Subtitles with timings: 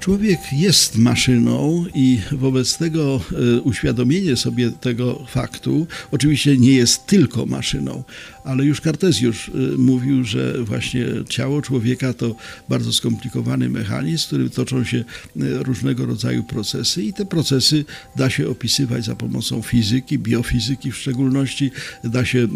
[0.00, 3.20] Człowiek jest maszyną i wobec tego
[3.56, 8.04] e, uświadomienie sobie tego faktu oczywiście nie jest tylko maszyną,
[8.44, 12.34] ale już Kartezjusz e, mówił, że właśnie ciało człowieka to
[12.68, 15.04] bardzo skomplikowany mechanizm, w którym toczą się e,
[15.36, 17.84] różnego rodzaju procesy i te procesy
[18.16, 21.70] da się opisywać za pomocą fizyki, biofizyki w szczególności,
[22.04, 22.48] da się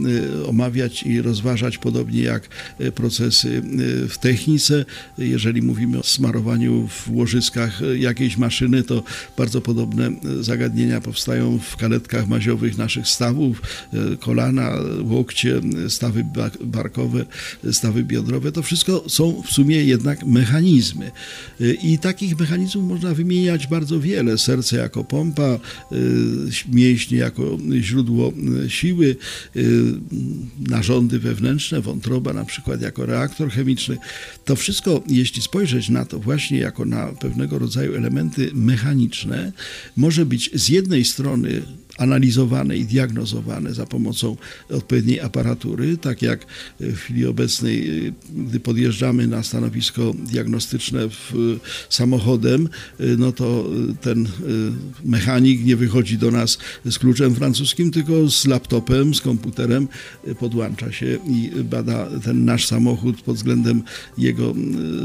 [0.47, 2.49] omawiać i rozważać podobnie jak
[2.95, 3.63] procesy
[4.09, 4.85] w technice.
[5.19, 9.03] Jeżeli mówimy o smarowaniu w łożyskach, łożyskach jakiejś maszyny, to
[9.37, 13.63] bardzo podobne zagadnienia powstają w kaletkach maziowych naszych stawów,
[13.93, 14.71] e, kolana,
[15.03, 16.25] łokcie, stawy
[16.65, 17.25] barkowe,
[17.73, 18.53] stawy biodrowe.
[18.53, 21.11] To wszystko są w sumie jednak mechanizmy.
[21.61, 24.39] E, I takich mechanizmów można wymieniać bardzo wiele.
[24.39, 25.59] Serce jako pompa, e,
[26.73, 28.33] mięśnie jako źródło
[28.69, 29.17] siły,
[30.69, 33.99] narządy wewnętrzne, wątroba na przykład jako reaktor chemiczny.
[34.45, 39.53] To wszystko, jeśli spojrzeć na to właśnie jako na pewnego rodzaju elementy mechaniczne,
[39.97, 41.63] może być z jednej strony
[41.99, 44.37] analizowane i diagnozowane za pomocą
[44.71, 46.47] odpowiedniej aparatury, tak jak
[46.81, 52.69] w chwili obecnej, gdy podjeżdżamy na stanowisko diagnostyczne w samochodem,
[53.19, 53.71] no to
[54.01, 54.29] ten
[55.05, 56.59] mechanik nie wychodzi do nas
[56.91, 59.89] z kluczem francuskim, tylko z laptopem, z komputerem,
[60.39, 63.83] podłącza się i bada ten nasz samochód pod względem
[64.19, 64.55] jego,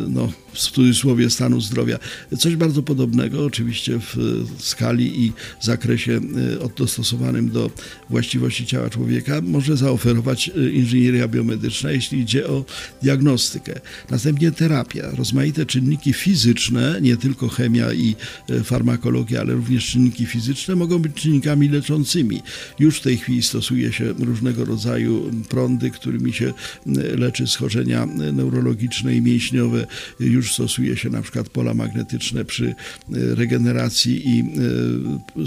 [0.08, 2.00] no, w cudzysłowie, stanu zdrowia.
[2.40, 6.22] Coś bardzo podobnego, oczywiście w skali i zakresie
[6.62, 7.72] od dostosowanym do
[8.10, 12.66] właściwości ciała człowieka, może zaoferować y, inżynieria biomedyczna, jeśli idzie o
[13.02, 13.80] diagnostykę.
[14.10, 15.12] Następnie terapia.
[15.12, 18.16] Rozmaite czynniki fizyczne, nie tylko chemia i
[18.50, 22.42] y, farmakologia, ale również czynniki fizyczne mogą być czynnikami leczącymi.
[22.80, 26.54] Już w tej chwili stosuje się różnego rodzaju prądy, którymi się
[26.88, 29.88] y, leczy schorzenia neurologiczne i mięśniowe.
[30.20, 32.76] Już stosuje się na przykład pola magnetyczne przy
[33.12, 34.44] regeneracji i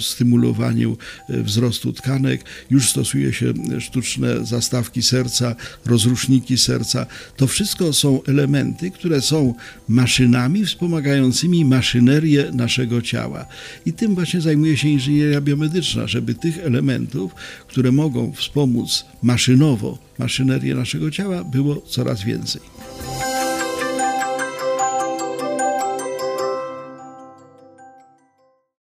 [0.01, 0.97] stymulowaniu
[1.29, 5.57] wzrostu tkanek, już stosuje się sztuczne zastawki serca,
[5.87, 7.07] rozruszniki serca.
[7.37, 9.55] To wszystko są elementy, które są
[9.89, 13.47] maszynami wspomagającymi maszynerię naszego ciała.
[13.87, 17.33] I tym właśnie zajmuje się inżynieria biomedyczna, żeby tych elementów,
[17.69, 22.82] które mogą wspomóc maszynowo maszynerię naszego ciała, było coraz więcej.